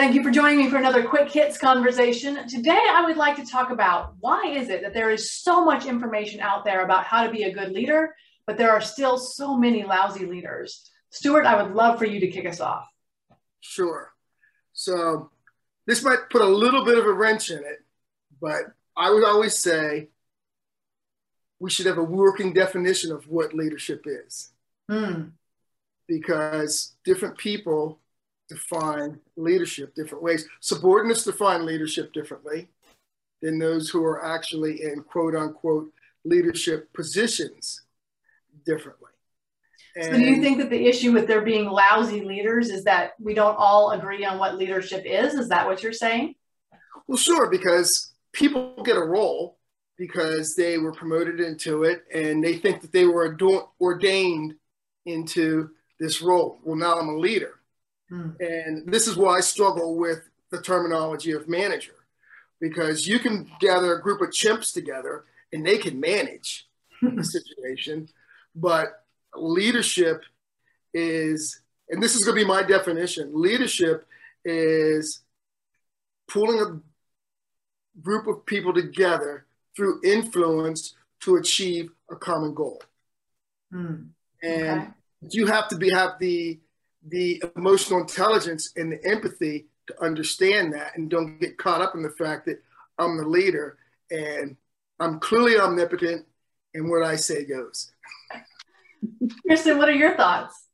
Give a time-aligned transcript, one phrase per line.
[0.00, 2.48] Thank you for joining me for another quick hits conversation.
[2.48, 5.84] Today, I would like to talk about why is it that there is so much
[5.84, 8.16] information out there about how to be a good leader,
[8.46, 10.90] but there are still so many lousy leaders.
[11.10, 12.86] Stewart, I would love for you to kick us off.
[13.60, 14.14] Sure.
[14.72, 15.28] So
[15.86, 17.84] this might put a little bit of a wrench in it,
[18.40, 20.08] but I would always say
[21.58, 24.50] we should have a working definition of what leadership is.
[24.90, 25.32] Mm.
[26.08, 27.99] Because different people
[28.50, 30.46] define leadership different ways.
[30.60, 32.68] Subordinates define leadership differently
[33.40, 35.90] than those who are actually in quote unquote
[36.24, 37.82] leadership positions
[38.66, 39.08] differently.
[39.96, 43.12] And so do you think that the issue with there being lousy leaders is that
[43.18, 45.34] we don't all agree on what leadership is?
[45.34, 46.34] Is that what you're saying?
[47.06, 49.58] Well, sure, because people get a role
[49.96, 53.36] because they were promoted into it and they think that they were
[53.80, 54.54] ordained
[55.06, 56.58] into this role.
[56.64, 57.59] Well, now I'm a leader.
[58.10, 58.30] Hmm.
[58.40, 61.94] And this is why I struggle with the terminology of manager
[62.60, 66.68] because you can gather a group of chimps together and they can manage
[67.02, 68.08] the situation,
[68.54, 70.22] but leadership
[70.92, 74.06] is, and this is going to be my definition leadership
[74.44, 75.22] is
[76.28, 82.82] pulling a group of people together through influence to achieve a common goal.
[83.72, 84.08] Mm,
[84.42, 84.90] and okay.
[85.30, 86.58] you have to be have the
[87.08, 92.02] the emotional intelligence and the empathy to understand that and don't get caught up in
[92.02, 92.62] the fact that
[92.98, 93.78] I'm the leader
[94.10, 94.56] and
[94.98, 96.26] I'm clearly omnipotent
[96.74, 97.92] and what I say goes.
[99.48, 100.66] Kristin, what are your thoughts?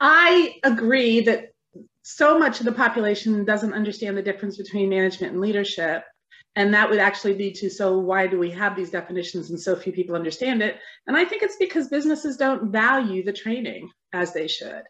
[0.00, 1.52] I agree that
[2.02, 6.04] so much of the population doesn't understand the difference between management and leadership.
[6.56, 9.76] And that would actually lead to so why do we have these definitions and so
[9.76, 10.76] few people understand it?
[11.06, 14.82] And I think it's because businesses don't value the training as they should.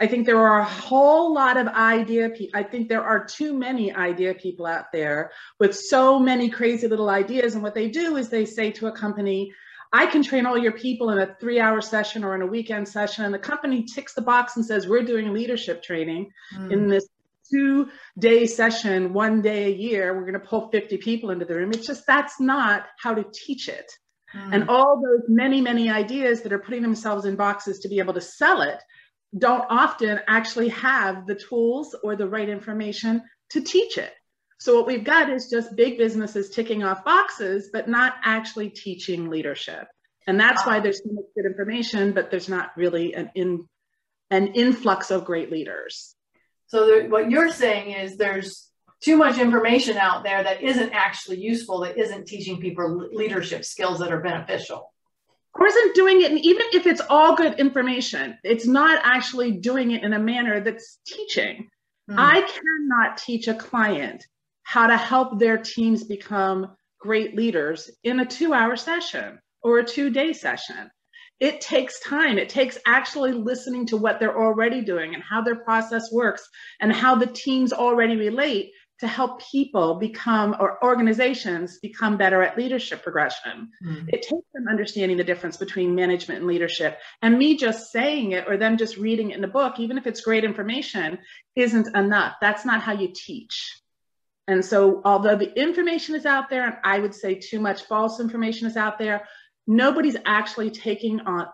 [0.00, 2.58] I think there are a whole lot of idea people.
[2.58, 7.10] I think there are too many idea people out there with so many crazy little
[7.10, 7.54] ideas.
[7.54, 9.52] And what they do is they say to a company,
[9.92, 12.86] I can train all your people in a three hour session or in a weekend
[12.86, 13.24] session.
[13.24, 16.72] And the company ticks the box and says, We're doing leadership training mm.
[16.72, 17.08] in this
[17.50, 17.88] two
[18.18, 20.14] day session, one day a year.
[20.14, 21.70] We're going to pull 50 people into the room.
[21.72, 23.90] It's just that's not how to teach it.
[24.36, 24.54] Mm.
[24.54, 28.14] And all those many, many ideas that are putting themselves in boxes to be able
[28.14, 28.78] to sell it
[29.36, 34.12] don't often actually have the tools or the right information to teach it.
[34.60, 39.28] So what we've got is just big businesses ticking off boxes, but not actually teaching
[39.28, 39.86] leadership.
[40.26, 43.66] And that's why there's so much good information, but there's not really an in
[44.30, 46.14] an influx of great leaders.
[46.66, 48.68] So there, what you're saying is there's
[49.00, 54.00] too much information out there that isn't actually useful, that isn't teaching people leadership skills
[54.00, 54.92] that are beneficial.
[55.54, 59.90] Or isn't doing it, and even if it's all good information, it's not actually doing
[59.90, 61.68] it in a manner that's teaching.
[62.08, 62.14] Mm.
[62.16, 64.24] I cannot teach a client
[64.62, 69.84] how to help their teams become great leaders in a two hour session or a
[69.84, 70.90] two day session.
[71.40, 72.36] It takes time.
[72.36, 76.48] It takes actually listening to what they're already doing and how their process works
[76.80, 82.58] and how the teams already relate to help people become or organizations become better at
[82.58, 83.70] leadership progression.
[83.84, 84.08] Mm-hmm.
[84.08, 86.98] It takes them understanding the difference between management and leadership.
[87.22, 90.06] And me just saying it or them just reading it in a book, even if
[90.06, 91.18] it's great information,
[91.54, 92.34] isn't enough.
[92.40, 93.80] That's not how you teach.
[94.48, 98.18] And so, although the information is out there, and I would say too much false
[98.18, 99.28] information is out there,
[99.66, 101.46] nobody's actually taking on,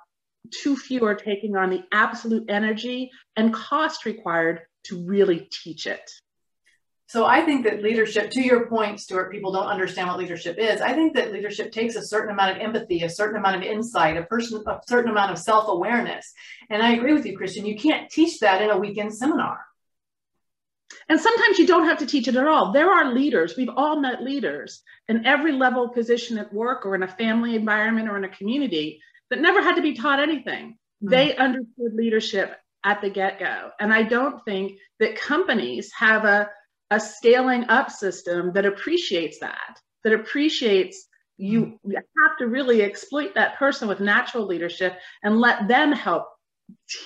[0.50, 6.08] too few are taking on the absolute energy and cost required to really teach it.
[7.14, 10.80] So I think that leadership, to your point, Stewart, people don't understand what leadership is.
[10.80, 14.16] I think that leadership takes a certain amount of empathy, a certain amount of insight,
[14.16, 16.32] a person, a certain amount of self-awareness.
[16.70, 17.68] And I agree with you, Kristin.
[17.68, 19.60] You can't teach that in a weekend seminar.
[21.08, 22.72] And sometimes you don't have to teach it at all.
[22.72, 27.04] There are leaders, we've all met leaders in every level position at work or in
[27.04, 29.00] a family environment or in a community
[29.30, 30.78] that never had to be taught anything.
[31.00, 31.10] Mm-hmm.
[31.10, 33.70] They understood leadership at the get go.
[33.78, 36.50] And I don't think that companies have a,
[36.90, 41.92] a scaling up system that appreciates that, that appreciates you hmm.
[41.92, 46.26] have to really exploit that person with natural leadership and let them help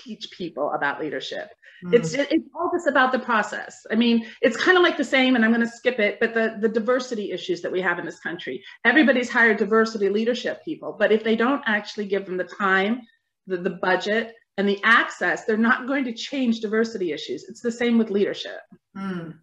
[0.04, 1.50] teach people about leadership.
[1.84, 1.94] Mm.
[1.94, 3.86] It's it, it's all just about the process.
[3.90, 6.34] I mean, it's kind of like the same, and I'm going to skip it, but
[6.34, 8.62] the the diversity issues that we have in this country.
[8.84, 13.02] Everybody's hired diversity leadership people, but if they don't actually give them the time,
[13.46, 17.44] the, the budget, and the access, they're not going to change diversity issues.
[17.48, 18.60] It's the same with leadership.
[18.96, 19.38] Mm.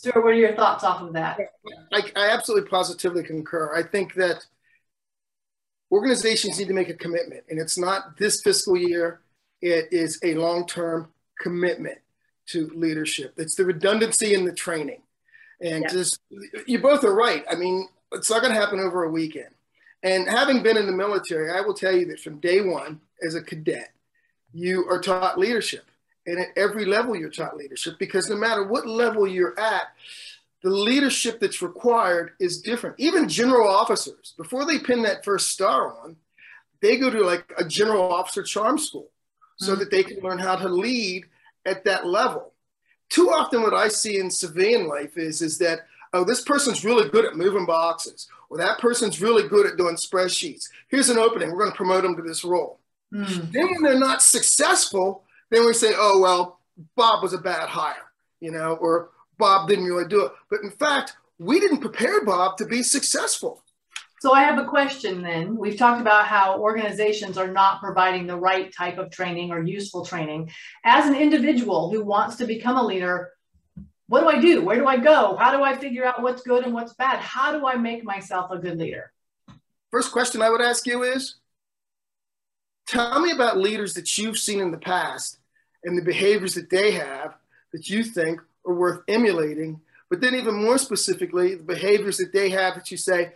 [0.00, 1.38] Stewart, what are your thoughts off of that?
[1.92, 3.76] I, I absolutely positively concur.
[3.76, 4.46] I think that
[5.92, 9.20] organizations need to make a commitment, and it's not this fiscal year,
[9.60, 11.08] it is a long term
[11.38, 11.98] commitment
[12.46, 13.34] to leadership.
[13.36, 15.02] It's the redundancy in the training.
[15.60, 15.90] And yeah.
[15.90, 16.18] just,
[16.66, 17.44] you both are right.
[17.50, 19.50] I mean, it's not going to happen over a weekend.
[20.02, 23.34] And having been in the military, I will tell you that from day one, as
[23.34, 23.92] a cadet,
[24.54, 25.89] you are taught leadership.
[26.26, 29.88] And at every level, you're taught leadership because no matter what level you're at,
[30.62, 32.96] the leadership that's required is different.
[32.98, 36.16] Even general officers, before they pin that first star on,
[36.82, 39.08] they go to like a general officer charm school
[39.56, 39.80] so mm-hmm.
[39.80, 41.24] that they can learn how to lead
[41.64, 42.52] at that level.
[43.08, 45.80] Too often, what I see in civilian life is, is that,
[46.12, 49.96] oh, this person's really good at moving boxes, or that person's really good at doing
[49.96, 50.68] spreadsheets.
[50.88, 52.78] Here's an opening, we're going to promote them to this role.
[53.12, 53.50] Mm-hmm.
[53.50, 56.60] Then, when they're not successful, then we say, oh, well,
[56.96, 58.10] Bob was a bad hire,
[58.40, 60.32] you know, or Bob didn't really do it.
[60.48, 63.62] But in fact, we didn't prepare Bob to be successful.
[64.20, 65.56] So I have a question then.
[65.56, 70.04] We've talked about how organizations are not providing the right type of training or useful
[70.04, 70.50] training.
[70.84, 73.30] As an individual who wants to become a leader,
[74.08, 74.62] what do I do?
[74.62, 75.36] Where do I go?
[75.36, 77.20] How do I figure out what's good and what's bad?
[77.20, 79.10] How do I make myself a good leader?
[79.90, 81.36] First question I would ask you is
[82.86, 85.39] tell me about leaders that you've seen in the past
[85.84, 87.34] and the behaviors that they have
[87.72, 89.80] that you think are worth emulating.
[90.08, 93.32] But then, even more specifically, the behaviors that they have that you say,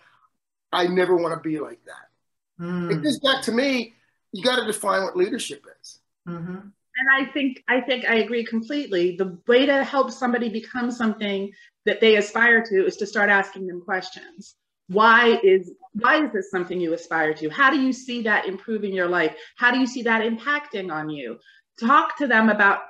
[0.72, 2.64] I never want to be like that.
[2.64, 2.90] Mm.
[2.90, 3.94] It goes back to me,
[4.32, 6.00] you got to define what leadership is.
[6.28, 6.56] Mm-hmm.
[6.96, 9.16] And I think I think I agree completely.
[9.16, 11.52] The way to help somebody become something
[11.86, 14.54] that they aspire to is to start asking them questions.
[14.88, 17.48] Why is why is this something you aspire to?
[17.48, 19.34] How do you see that improving your life?
[19.56, 21.38] How do you see that impacting on you?
[21.80, 22.80] Talk to them about,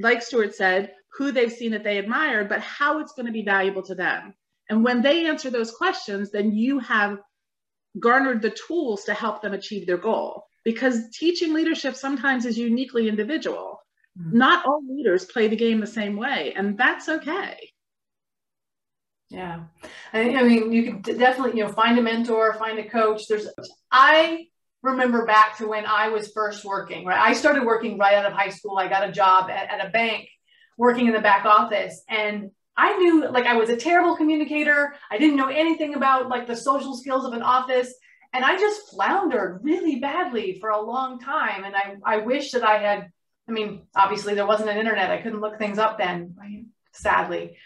[0.00, 3.44] like Stewart said, who they've seen that they admire, but how it's going to be
[3.44, 4.34] valuable to them.
[4.70, 7.18] And when they answer those questions, then you have
[7.98, 10.44] garnered the tools to help them achieve their goal.
[10.64, 13.80] Because teaching leadership sometimes is uniquely individual.
[14.18, 14.38] Mm-hmm.
[14.38, 17.70] Not all leaders play the game the same way, and that's okay.
[19.28, 19.64] Yeah.
[20.12, 23.26] I, I mean, you can definitely, you know, find a mentor, find a coach.
[23.28, 23.48] There's,
[23.90, 24.46] I
[24.82, 27.20] remember back to when I was first working, right?
[27.20, 28.78] I started working right out of high school.
[28.78, 30.28] I got a job at, at a bank
[30.76, 32.02] working in the back office.
[32.08, 34.94] And I knew like I was a terrible communicator.
[35.10, 37.94] I didn't know anything about like the social skills of an office.
[38.32, 41.64] And I just floundered really badly for a long time.
[41.64, 43.10] And I, I wish that I had,
[43.48, 45.10] I mean, obviously there wasn't an internet.
[45.10, 46.64] I couldn't look things up then, right?
[46.94, 47.56] sadly.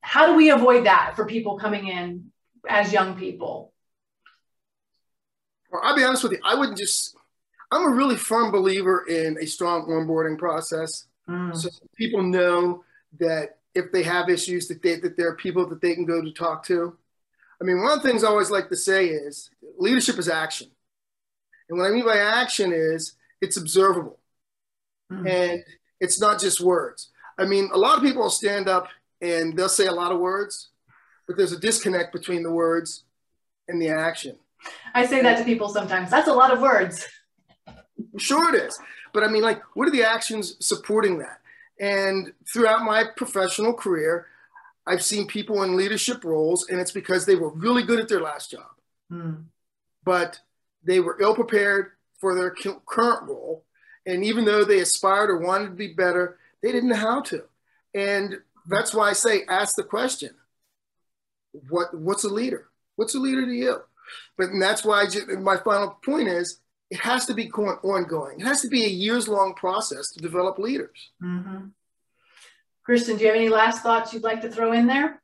[0.00, 2.30] How do we avoid that for people coming in
[2.68, 3.72] as young people?
[5.70, 6.38] Well, I'll be honest with you.
[6.44, 7.16] I wouldn't just,
[7.70, 11.06] I'm a really firm believer in a strong onboarding process.
[11.28, 11.56] Mm.
[11.56, 12.84] So people know
[13.18, 16.22] that if they have issues, that they, that there are people that they can go
[16.22, 16.96] to talk to.
[17.60, 20.68] I mean, one of the things I always like to say is leadership is action.
[21.68, 24.18] And what I mean by action is it's observable
[25.12, 25.28] mm.
[25.28, 25.64] and
[26.00, 27.10] it's not just words.
[27.38, 28.88] I mean, a lot of people will stand up
[29.20, 30.68] and they'll say a lot of words,
[31.26, 33.04] but there's a disconnect between the words
[33.68, 34.36] and the action.
[34.94, 36.10] I say that to people sometimes.
[36.10, 37.06] That's a lot of words.
[38.18, 38.78] Sure, it is.
[39.12, 41.40] But I mean, like, what are the actions supporting that?
[41.78, 44.26] And throughout my professional career,
[44.86, 48.20] I've seen people in leadership roles, and it's because they were really good at their
[48.20, 48.70] last job,
[49.10, 49.44] mm.
[50.04, 50.40] but
[50.84, 52.54] they were ill prepared for their
[52.86, 53.64] current role.
[54.06, 57.42] And even though they aspired or wanted to be better, they didn't know how to.
[57.94, 58.36] And
[58.66, 60.30] that's why I say, ask the question:
[61.68, 62.68] What What's a leader?
[62.94, 63.82] What's a leader to you?
[64.36, 66.60] But that's why I just, my final point is
[66.90, 68.40] it has to be ongoing.
[68.40, 71.10] It has to be a years long process to develop leaders.
[71.22, 71.66] Mm-hmm.
[72.88, 75.20] Kristin, do you have any last thoughts you'd like to throw in there?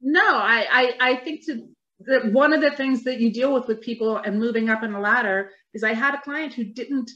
[0.00, 1.68] No, I, I, I think to,
[2.00, 4.92] that one of the things that you deal with with people and moving up in
[4.92, 7.10] the ladder is I had a client who didn't,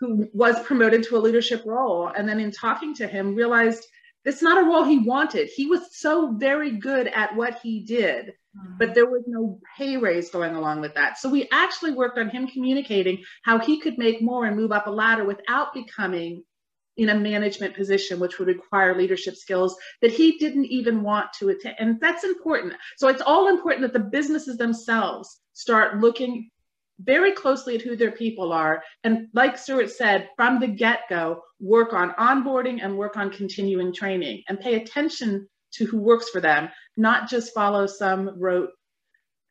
[0.00, 2.08] who was promoted to a leadership role.
[2.08, 3.86] And then in talking to him, realized
[4.26, 5.48] it's not a role he wanted.
[5.48, 8.74] He was so very good at what he did mm-hmm.
[8.78, 11.18] but there was no pay raise going along with that.
[11.18, 14.86] So we actually worked on him communicating how he could make more and move up
[14.86, 16.42] a ladder without becoming
[16.96, 21.50] in a management position, which would require leadership skills that he didn't even want to
[21.50, 21.76] attend.
[21.78, 22.74] And that's important.
[22.96, 26.50] So it's all important that the businesses themselves start looking
[26.98, 28.82] very closely at who their people are.
[29.04, 33.92] And like Stewart said, from the get go, work on onboarding and work on continuing
[33.92, 38.70] training and pay attention to who works for them, not just follow some rote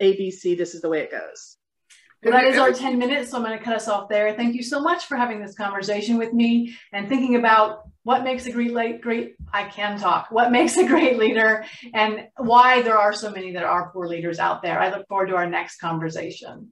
[0.01, 1.57] ABC, this is the way it goes.
[2.23, 4.33] Well, that is our 10 minutes, so I'm going to cut us off there.
[4.33, 8.47] Thank you so much for having this conversation with me and thinking about what makes
[8.47, 13.13] a great, great, I can talk, what makes a great leader and why there are
[13.13, 14.79] so many that are poor leaders out there.
[14.79, 16.71] I look forward to our next conversation.